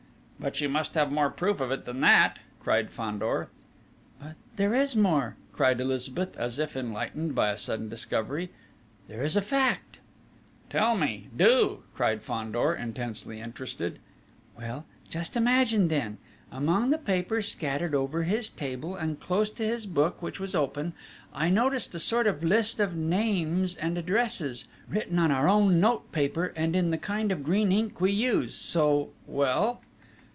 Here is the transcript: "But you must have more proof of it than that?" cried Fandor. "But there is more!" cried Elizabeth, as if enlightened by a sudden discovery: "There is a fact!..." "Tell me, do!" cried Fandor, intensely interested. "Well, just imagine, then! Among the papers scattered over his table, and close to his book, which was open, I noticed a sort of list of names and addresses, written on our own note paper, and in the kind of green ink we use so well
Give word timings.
"But 0.43 0.59
you 0.59 0.69
must 0.69 0.95
have 0.95 1.11
more 1.11 1.29
proof 1.29 1.59
of 1.59 1.69
it 1.69 1.85
than 1.85 2.01
that?" 2.01 2.39
cried 2.59 2.89
Fandor. 2.89 3.49
"But 4.19 4.33
there 4.55 4.73
is 4.73 4.95
more!" 4.95 5.35
cried 5.53 5.79
Elizabeth, 5.79 6.35
as 6.35 6.57
if 6.57 6.75
enlightened 6.75 7.35
by 7.35 7.51
a 7.51 7.57
sudden 7.59 7.89
discovery: 7.89 8.49
"There 9.07 9.21
is 9.21 9.35
a 9.35 9.41
fact!..." 9.43 9.97
"Tell 10.71 10.97
me, 10.97 11.27
do!" 11.37 11.83
cried 11.93 12.23
Fandor, 12.23 12.73
intensely 12.73 13.39
interested. 13.39 13.99
"Well, 14.57 14.85
just 15.11 15.37
imagine, 15.37 15.89
then! 15.89 16.17
Among 16.51 16.89
the 16.89 16.97
papers 16.97 17.47
scattered 17.47 17.93
over 17.93 18.23
his 18.23 18.49
table, 18.49 18.95
and 18.95 19.19
close 19.19 19.51
to 19.51 19.63
his 19.63 19.85
book, 19.85 20.23
which 20.23 20.39
was 20.39 20.55
open, 20.55 20.93
I 21.35 21.51
noticed 21.51 21.93
a 21.93 21.99
sort 21.99 22.25
of 22.25 22.43
list 22.43 22.79
of 22.79 22.95
names 22.95 23.75
and 23.75 23.95
addresses, 23.95 24.65
written 24.89 25.19
on 25.19 25.31
our 25.31 25.47
own 25.47 25.79
note 25.79 26.11
paper, 26.11 26.47
and 26.55 26.75
in 26.75 26.89
the 26.89 26.97
kind 26.97 27.31
of 27.31 27.43
green 27.43 27.71
ink 27.71 28.01
we 28.01 28.11
use 28.11 28.55
so 28.55 29.11
well 29.27 29.81